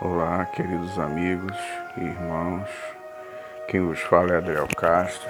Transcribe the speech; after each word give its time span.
Olá, 0.00 0.44
queridos 0.44 0.96
amigos 0.96 1.56
e 1.96 2.04
irmãos. 2.04 2.70
Quem 3.66 3.84
vos 3.84 3.98
fala 3.98 4.34
é 4.34 4.36
Adriel 4.36 4.68
Castro, 4.76 5.28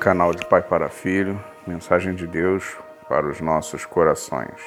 canal 0.00 0.34
de 0.34 0.44
Pai 0.46 0.60
para 0.62 0.88
Filho, 0.88 1.40
mensagem 1.64 2.12
de 2.12 2.26
Deus 2.26 2.76
para 3.08 3.24
os 3.24 3.40
nossos 3.40 3.86
corações. 3.86 4.60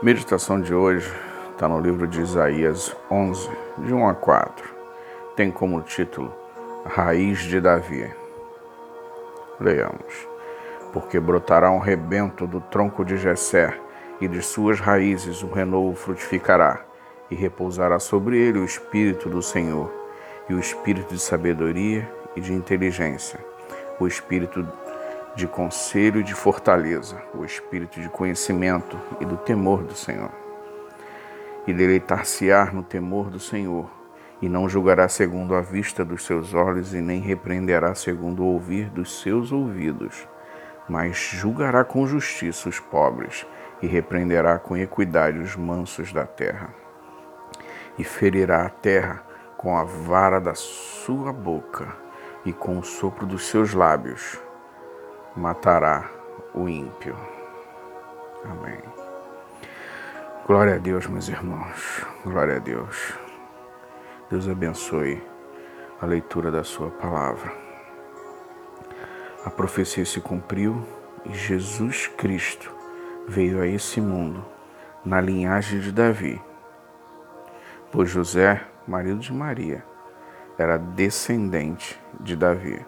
Meditação 0.00 0.60
de 0.60 0.72
hoje 0.72 1.12
está 1.50 1.66
no 1.66 1.80
livro 1.80 2.06
de 2.06 2.20
Isaías 2.20 2.94
11, 3.10 3.50
de 3.78 3.92
1 3.92 4.08
a 4.08 4.14
4. 4.14 4.72
Tem 5.34 5.50
como 5.50 5.82
título 5.82 6.32
Raiz 6.86 7.40
de 7.40 7.60
Davi. 7.60 8.14
Leamos. 9.58 10.28
Porque 10.92 11.18
brotará 11.18 11.68
um 11.68 11.80
rebento 11.80 12.46
do 12.46 12.60
tronco 12.60 13.04
de 13.04 13.16
Jessé, 13.16 13.76
e 14.20 14.28
de 14.28 14.40
suas 14.40 14.78
raízes 14.78 15.42
o 15.42 15.48
renovo 15.48 15.96
frutificará 15.96 16.87
e 17.30 17.34
repousará 17.34 17.98
sobre 17.98 18.38
ele 18.38 18.58
o 18.58 18.64
Espírito 18.64 19.28
do 19.28 19.42
Senhor, 19.42 19.92
e 20.48 20.54
o 20.54 20.58
Espírito 20.58 21.14
de 21.14 21.20
sabedoria 21.20 22.10
e 22.34 22.40
de 22.40 22.52
inteligência, 22.52 23.38
o 24.00 24.06
Espírito 24.06 24.66
de 25.34 25.46
conselho 25.46 26.20
e 26.20 26.24
de 26.24 26.34
fortaleza, 26.34 27.20
o 27.34 27.44
Espírito 27.44 28.00
de 28.00 28.08
conhecimento 28.08 28.98
e 29.20 29.24
do 29.24 29.36
temor 29.36 29.82
do 29.84 29.94
Senhor. 29.94 30.30
E 31.66 31.72
deleitar-se-á 31.72 32.70
no 32.72 32.82
temor 32.82 33.28
do 33.28 33.38
Senhor, 33.38 33.90
e 34.40 34.48
não 34.48 34.68
julgará 34.68 35.08
segundo 35.08 35.54
a 35.54 35.60
vista 35.60 36.04
dos 36.04 36.24
seus 36.24 36.54
olhos, 36.54 36.94
e 36.94 37.00
nem 37.00 37.20
repreenderá 37.20 37.94
segundo 37.94 38.42
o 38.42 38.46
ouvir 38.46 38.88
dos 38.88 39.20
seus 39.20 39.52
ouvidos, 39.52 40.26
mas 40.88 41.16
julgará 41.16 41.84
com 41.84 42.06
justiça 42.06 42.68
os 42.68 42.80
pobres, 42.80 43.46
e 43.82 43.86
repreenderá 43.86 44.58
com 44.58 44.76
equidade 44.76 45.38
os 45.38 45.54
mansos 45.54 46.12
da 46.12 46.26
terra 46.26 46.87
e 47.98 48.04
ferirá 48.04 48.64
a 48.64 48.70
terra 48.70 49.22
com 49.56 49.76
a 49.76 49.82
vara 49.82 50.40
da 50.40 50.54
sua 50.54 51.32
boca 51.32 51.88
e 52.44 52.52
com 52.52 52.78
o 52.78 52.84
sopro 52.84 53.26
dos 53.26 53.46
seus 53.46 53.74
lábios 53.74 54.40
matará 55.36 56.08
o 56.54 56.68
ímpio. 56.68 57.16
Amém. 58.44 58.80
Glória 60.46 60.76
a 60.76 60.78
Deus, 60.78 61.06
meus 61.06 61.28
irmãos. 61.28 62.06
Glória 62.24 62.56
a 62.56 62.58
Deus. 62.58 63.12
Deus 64.30 64.48
abençoe 64.48 65.22
a 66.00 66.06
leitura 66.06 66.50
da 66.50 66.62
sua 66.62 66.90
palavra. 66.90 67.52
A 69.44 69.50
profecia 69.50 70.04
se 70.04 70.20
cumpriu 70.20 70.86
e 71.24 71.34
Jesus 71.34 72.06
Cristo 72.06 72.72
veio 73.26 73.60
a 73.60 73.66
esse 73.66 74.00
mundo 74.00 74.44
na 75.04 75.20
linhagem 75.20 75.80
de 75.80 75.92
Davi 75.92 76.40
pois 77.90 78.10
José, 78.10 78.62
marido 78.86 79.18
de 79.20 79.32
Maria, 79.32 79.84
era 80.58 80.78
descendente 80.78 81.98
de 82.20 82.34
Davi. 82.34 82.84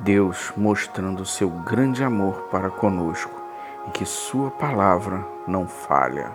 Deus 0.00 0.52
mostrando 0.56 1.24
seu 1.24 1.48
grande 1.48 2.04
amor 2.04 2.48
para 2.50 2.70
conosco 2.70 3.34
e 3.88 3.90
que 3.90 4.04
Sua 4.04 4.50
palavra 4.50 5.26
não 5.46 5.66
falha. 5.66 6.30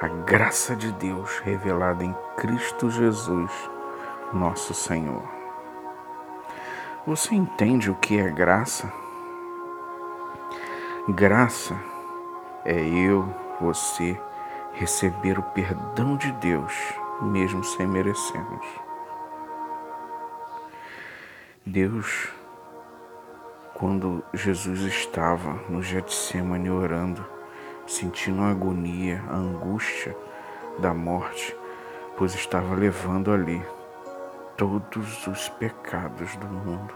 A 0.00 0.08
graça 0.08 0.74
de 0.74 0.90
Deus 0.92 1.38
revelada 1.38 2.04
em 2.04 2.14
Cristo 2.36 2.90
Jesus, 2.90 3.52
nosso 4.32 4.74
Senhor. 4.74 5.22
Você 7.06 7.34
entende 7.34 7.90
o 7.90 7.94
que 7.94 8.18
é 8.18 8.28
graça? 8.28 8.90
Graça 11.10 11.76
é 12.64 12.80
eu, 12.80 13.28
você, 13.60 14.18
receber 14.74 15.38
o 15.38 15.42
perdão 15.42 16.16
de 16.16 16.32
Deus, 16.32 16.72
mesmo 17.22 17.62
sem 17.62 17.86
merecermos. 17.86 18.66
Deus, 21.64 22.28
quando 23.72 24.22
Jesus 24.34 24.80
estava 24.80 25.54
no 25.68 25.80
Getsemane 25.80 26.70
orando, 26.70 27.24
sentindo 27.86 28.42
a 28.42 28.50
agonia, 28.50 29.22
a 29.28 29.36
angústia 29.36 30.16
da 30.78 30.92
morte, 30.92 31.56
pois 32.16 32.34
estava 32.34 32.74
levando 32.74 33.30
ali 33.30 33.64
todos 34.56 35.26
os 35.26 35.48
pecados 35.50 36.34
do 36.36 36.46
mundo 36.46 36.94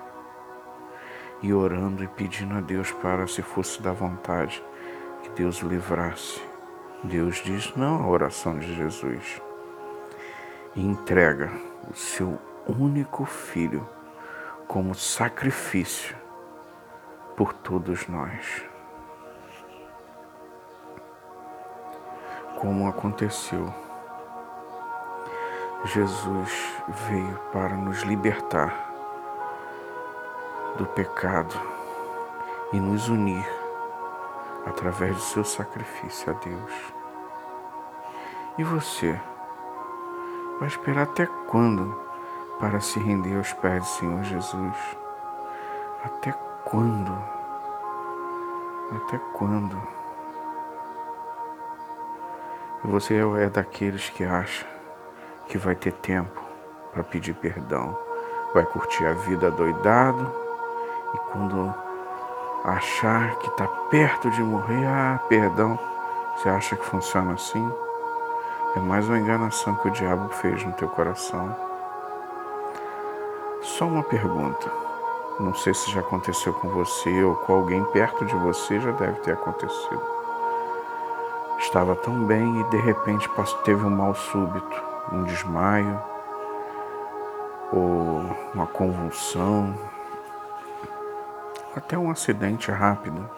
e 1.41 1.53
orando 1.53 2.03
e 2.03 2.09
pedindo 2.09 2.57
a 2.57 2.61
Deus 2.61 2.91
para, 2.91 3.27
se 3.29 3.43
fosse 3.43 3.81
da 3.81 3.93
vontade, 3.93 4.63
que 5.23 5.31
Deus 5.31 5.63
o 5.63 5.69
livrasse 5.69 6.48
Deus 7.05 7.37
diz 7.37 7.75
não 7.77 8.03
à 8.03 8.09
oração 8.09 8.59
de 8.59 8.75
Jesus 8.75 9.41
e 10.75 10.85
entrega 10.85 11.49
o 11.89 11.95
seu 11.95 12.37
único 12.67 13.25
filho 13.25 13.89
como 14.67 14.95
sacrifício 14.97 16.17
por 17.37 17.53
todos 17.53 18.09
nós. 18.09 18.65
Como 22.57 22.89
aconteceu, 22.89 23.73
Jesus 25.85 26.75
veio 27.09 27.39
para 27.53 27.77
nos 27.77 28.03
libertar 28.03 28.93
do 30.77 30.85
pecado 30.87 31.55
e 32.73 32.81
nos 32.81 33.09
unir 33.09 33.58
através 34.69 35.15
do 35.15 35.21
seu 35.21 35.45
sacrifício 35.45 36.31
a 36.31 36.35
Deus. 36.35 36.73
E 38.59 38.65
você? 38.65 39.19
Vai 40.59 40.69
esperar 40.69 41.03
até 41.03 41.27
quando 41.49 41.97
para 42.59 42.81
se 42.81 42.99
render 42.99 43.37
aos 43.37 43.53
pés 43.53 43.83
do 43.83 43.89
Senhor 43.89 44.25
Jesus? 44.25 44.77
Até 46.05 46.33
quando? 46.65 47.13
Até 48.97 49.19
quando? 49.35 49.81
E 52.85 52.89
você 52.89 53.15
é 53.41 53.49
daqueles 53.49 54.09
que 54.11 54.25
acha 54.25 54.67
que 55.47 55.59
vai 55.59 55.75
ter 55.75 55.93
tempo 55.93 56.43
para 56.93 57.03
pedir 57.05 57.35
perdão, 57.35 57.97
vai 58.53 58.65
curtir 58.65 59.05
a 59.05 59.13
vida 59.13 59.51
doidado 59.51 60.33
e 61.15 61.19
quando 61.31 61.88
achar 62.65 63.37
que 63.37 63.49
está 63.49 63.67
perto 63.91 64.31
de 64.31 64.43
morrer, 64.43 64.87
ah, 64.87 65.21
perdão, 65.29 65.79
você 66.37 66.49
acha 66.49 66.77
que 66.77 66.85
funciona 66.85 67.33
assim? 67.33 67.73
É 68.77 68.81
mais 68.81 69.09
uma 69.09 69.19
enganação 69.19 69.75
que 69.77 69.89
o 69.89 69.91
diabo 69.91 70.29
fez 70.29 70.65
no 70.65 70.73
teu 70.73 70.89
coração. 70.89 71.55
Só 73.63 73.87
uma 73.87 74.03
pergunta. 74.03 74.71
Não 75.41 75.55
sei 75.55 75.73
se 75.73 75.91
já 75.91 76.01
aconteceu 76.01 76.53
com 76.53 76.69
você 76.69 77.23
ou 77.23 77.35
com 77.35 77.55
alguém 77.55 77.85
perto 77.87 78.25
de 78.25 78.35
você, 78.37 78.79
já 78.81 78.91
deve 78.93 79.21
ter 79.21 79.33
acontecido. 79.33 80.03
Estava 81.59 81.97
tão 81.97 82.25
bem 82.25 82.61
e 82.61 82.65
de 82.65 82.77
repente 82.77 83.29
teve 83.65 83.85
um 83.85 83.91
mal 83.91 84.15
súbito, 84.15 84.83
um 85.13 85.25
desmaio 85.25 86.01
ou 87.73 88.23
uma 88.55 88.67
convulsão, 88.67 89.75
até 91.79 91.97
um 91.97 92.11
acidente 92.11 92.71
rápido, 92.71 93.29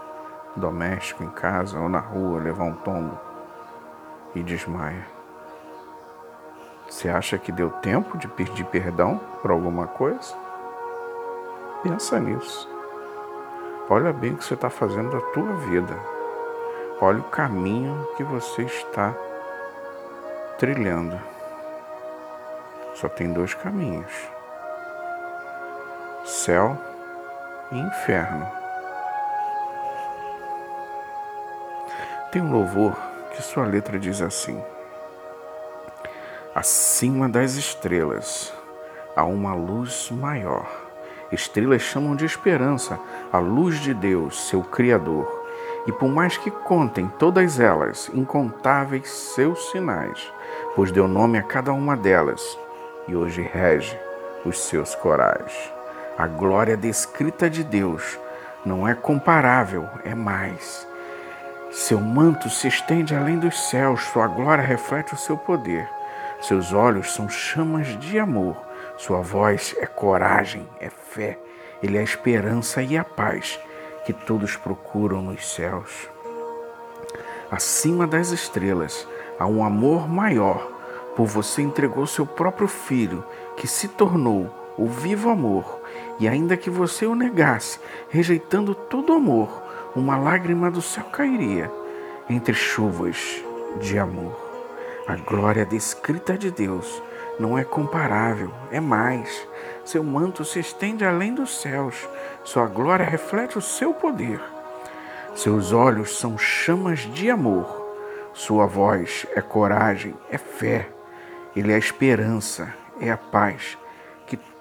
doméstico, 0.56 1.22
em 1.22 1.30
casa 1.30 1.78
ou 1.78 1.88
na 1.88 2.00
rua, 2.00 2.40
levar 2.42 2.64
um 2.64 2.74
tombo 2.74 3.18
e 4.34 4.42
desmaia. 4.42 5.06
Você 6.88 7.08
acha 7.08 7.38
que 7.38 7.52
deu 7.52 7.70
tempo 7.70 8.18
de 8.18 8.26
pedir 8.26 8.64
perdão 8.64 9.20
por 9.40 9.50
alguma 9.50 9.86
coisa? 9.86 10.34
Pensa 11.82 12.18
nisso. 12.18 12.68
Olha 13.88 14.12
bem 14.12 14.32
o 14.32 14.36
que 14.36 14.44
você 14.44 14.54
está 14.54 14.68
fazendo 14.68 15.10
da 15.10 15.20
tua 15.32 15.52
vida. 15.56 15.96
Olha 17.00 17.20
o 17.20 17.30
caminho 17.30 18.06
que 18.16 18.24
você 18.24 18.62
está 18.62 19.14
trilhando. 20.58 21.18
Só 22.94 23.08
tem 23.08 23.32
dois 23.32 23.54
caminhos: 23.54 24.12
céu 26.24 26.76
inferno. 27.72 28.46
Tem 32.32 32.40
um 32.42 32.52
louvor 32.52 32.96
que 33.32 33.42
sua 33.42 33.66
letra 33.66 33.98
diz 33.98 34.20
assim: 34.20 34.62
Acima 36.54 37.28
das 37.28 37.54
estrelas 37.54 38.52
há 39.16 39.24
uma 39.24 39.54
luz 39.54 40.10
maior. 40.10 40.66
Estrelas 41.32 41.82
chamam 41.82 42.16
de 42.16 42.24
esperança 42.24 42.98
a 43.32 43.38
luz 43.38 43.78
de 43.80 43.94
Deus, 43.94 44.48
seu 44.48 44.62
Criador. 44.62 45.40
E 45.86 45.92
por 45.92 46.08
mais 46.08 46.36
que 46.36 46.50
contem 46.50 47.10
todas 47.18 47.58
elas, 47.58 48.10
incontáveis 48.12 49.08
seus 49.08 49.70
sinais, 49.70 50.30
pois 50.76 50.92
deu 50.92 51.08
nome 51.08 51.38
a 51.38 51.42
cada 51.42 51.72
uma 51.72 51.96
delas, 51.96 52.58
e 53.08 53.16
hoje 53.16 53.40
rege 53.40 53.98
os 54.44 54.58
seus 54.58 54.94
corais. 54.94 55.79
A 56.18 56.26
glória 56.26 56.76
descrita 56.76 57.48
de 57.48 57.64
Deus 57.64 58.18
não 58.64 58.86
é 58.86 58.94
comparável, 58.94 59.88
é 60.04 60.14
mais. 60.14 60.86
Seu 61.70 62.00
manto 62.00 62.50
se 62.50 62.68
estende 62.68 63.14
além 63.14 63.38
dos 63.38 63.68
céus, 63.68 64.02
sua 64.04 64.26
glória 64.26 64.64
reflete 64.64 65.14
o 65.14 65.18
seu 65.18 65.36
poder. 65.36 65.88
Seus 66.40 66.72
olhos 66.72 67.14
são 67.14 67.28
chamas 67.28 67.86
de 67.98 68.18
amor, 68.18 68.56
sua 68.96 69.20
voz 69.20 69.74
é 69.78 69.86
coragem, 69.86 70.68
é 70.80 70.90
fé, 70.90 71.38
ele 71.82 71.96
é 71.96 72.00
a 72.00 72.04
esperança 72.04 72.82
e 72.82 72.98
a 72.98 73.04
paz 73.04 73.58
que 74.04 74.12
todos 74.12 74.56
procuram 74.56 75.22
nos 75.22 75.54
céus. 75.54 76.08
Acima 77.50 78.06
das 78.06 78.30
estrelas 78.30 79.06
há 79.38 79.46
um 79.46 79.64
amor 79.64 80.08
maior, 80.08 80.70
por 81.16 81.26
você 81.26 81.62
entregou 81.62 82.06
seu 82.06 82.26
próprio 82.26 82.68
filho, 82.68 83.24
que 83.56 83.66
se 83.66 83.88
tornou 83.88 84.59
o 84.80 84.86
vivo 84.86 85.28
amor, 85.28 85.82
e 86.18 86.26
ainda 86.26 86.56
que 86.56 86.70
você 86.70 87.04
o 87.04 87.14
negasse, 87.14 87.78
rejeitando 88.08 88.74
todo 88.74 89.12
amor, 89.12 89.62
uma 89.94 90.16
lágrima 90.16 90.70
do 90.70 90.80
céu 90.80 91.04
cairia 91.04 91.70
entre 92.30 92.54
chuvas 92.54 93.44
de 93.78 93.98
amor. 93.98 94.34
A 95.06 95.16
glória 95.16 95.66
descrita 95.66 96.38
de 96.38 96.50
Deus 96.50 97.02
não 97.38 97.58
é 97.58 97.64
comparável, 97.64 98.50
é 98.70 98.80
mais. 98.80 99.46
Seu 99.84 100.02
manto 100.02 100.46
se 100.46 100.60
estende 100.60 101.04
além 101.04 101.34
dos 101.34 101.60
céus, 101.60 102.08
sua 102.42 102.64
glória 102.64 103.04
reflete 103.04 103.58
o 103.58 103.62
seu 103.62 103.92
poder. 103.92 104.40
Seus 105.34 105.72
olhos 105.72 106.18
são 106.18 106.38
chamas 106.38 107.00
de 107.00 107.28
amor, 107.28 107.68
sua 108.32 108.64
voz 108.64 109.26
é 109.34 109.42
coragem, 109.42 110.14
é 110.30 110.38
fé, 110.38 110.88
ele 111.54 111.70
é 111.70 111.74
a 111.74 111.78
esperança, 111.78 112.72
é 112.98 113.10
a 113.10 113.18
paz 113.18 113.76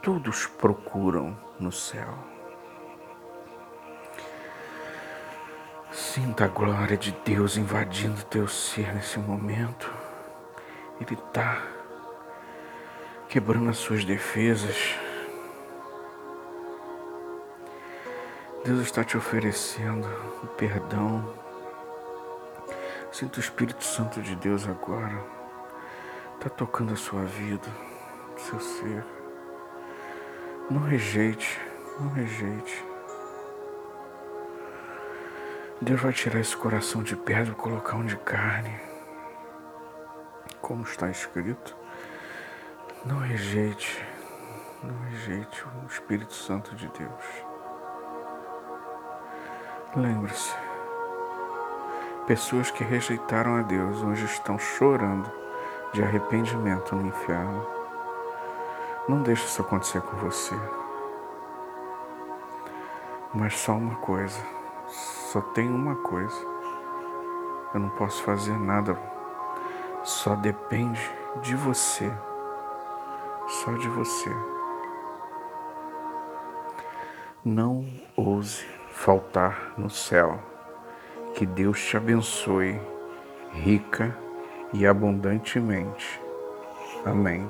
todos 0.01 0.47
procuram 0.47 1.37
no 1.59 1.71
céu. 1.71 2.13
Sinta 5.91 6.45
a 6.45 6.47
glória 6.47 6.97
de 6.97 7.11
Deus 7.25 7.57
invadindo 7.57 8.23
teu 8.25 8.47
ser 8.47 8.93
nesse 8.93 9.19
momento. 9.19 9.91
Ele 11.01 11.13
está 11.13 11.61
quebrando 13.27 13.69
as 13.69 13.77
suas 13.77 14.05
defesas. 14.05 14.95
Deus 18.63 18.81
está 18.81 19.03
te 19.03 19.17
oferecendo 19.17 20.07
o 20.43 20.47
perdão. 20.47 21.33
Sinta 23.11 23.37
o 23.37 23.39
Espírito 23.41 23.83
Santo 23.83 24.21
de 24.21 24.35
Deus 24.35 24.67
agora. 24.67 25.23
Está 26.35 26.49
tocando 26.49 26.93
a 26.93 26.97
sua 26.97 27.23
vida, 27.23 27.67
seu 28.37 28.59
ser. 28.59 29.18
Não 30.69 30.81
rejeite, 30.81 31.59
não 31.99 32.09
rejeite. 32.09 32.85
Deus 35.81 35.99
vai 35.99 36.13
tirar 36.13 36.39
esse 36.39 36.55
coração 36.55 37.01
de 37.01 37.15
pedra 37.15 37.53
e 37.53 37.55
colocar 37.55 37.95
um 37.95 38.05
de 38.05 38.15
carne. 38.17 38.79
Como 40.61 40.83
está 40.83 41.09
escrito. 41.09 41.75
Não 43.03 43.17
rejeite, 43.17 44.05
não 44.83 44.95
rejeite 45.09 45.65
o 45.65 45.87
Espírito 45.87 46.33
Santo 46.33 46.75
de 46.75 46.87
Deus. 46.89 47.23
Lembre-se, 49.95 50.53
pessoas 52.27 52.69
que 52.69 52.83
rejeitaram 52.83 53.55
a 53.55 53.63
Deus 53.63 54.03
hoje 54.03 54.25
estão 54.25 54.59
chorando 54.59 55.31
de 55.93 56.03
arrependimento 56.03 56.95
no 56.95 57.07
inferno. 57.07 57.78
Não 59.09 59.21
deixe 59.23 59.45
isso 59.45 59.61
acontecer 59.61 60.01
com 60.01 60.15
você. 60.17 60.55
Mas 63.33 63.55
só 63.55 63.73
uma 63.73 63.95
coisa 63.95 64.59
só 65.31 65.41
tem 65.41 65.69
uma 65.69 65.95
coisa. 65.95 66.41
Eu 67.71 67.79
não 67.79 67.89
posso 67.89 68.23
fazer 68.23 68.57
nada. 68.57 68.97
Só 70.03 70.35
depende 70.35 70.99
de 71.43 71.55
você. 71.55 72.11
Só 73.47 73.73
de 73.73 73.87
você. 73.89 74.31
Não 77.45 77.85
ouse 78.15 78.65
faltar 78.91 79.73
no 79.77 79.89
céu. 79.89 80.39
Que 81.35 81.45
Deus 81.45 81.79
te 81.79 81.95
abençoe 81.95 82.81
rica 83.51 84.17
e 84.73 84.87
abundantemente. 84.87 86.19
Amém. 87.05 87.47